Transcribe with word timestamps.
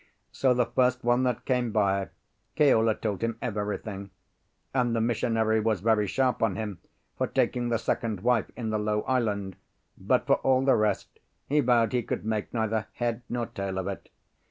So 0.31 0.55
the 0.55 0.65
first 0.65 1.03
one 1.03 1.21
that 1.25 1.45
came 1.45 1.71
by, 1.71 2.09
Keola 2.57 2.95
told 2.99 3.21
him 3.23 3.37
everything. 3.39 4.09
And 4.73 4.95
the 4.95 4.99
missionary 4.99 5.59
was 5.59 5.81
very 5.81 6.07
sharp 6.07 6.41
on 6.41 6.55
him 6.55 6.79
for 7.19 7.27
taking 7.27 7.69
the 7.69 7.77
second 7.77 8.21
wife 8.21 8.49
in 8.55 8.71
the 8.71 8.79
low 8.79 9.03
island; 9.03 9.57
but 9.99 10.25
for 10.25 10.37
all 10.37 10.65
the 10.65 10.73
rest, 10.75 11.19
he 11.45 11.59
vowed 11.59 11.93
he 11.93 12.01
could 12.01 12.25
make 12.25 12.51
neither 12.51 12.87
head 12.93 13.21
nor 13.29 13.45
tail 13.45 13.77
of 13.77 13.87
it. 13.87 14.09